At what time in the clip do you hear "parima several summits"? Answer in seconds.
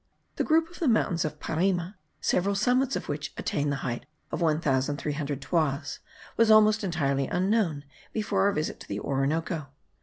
1.39-2.95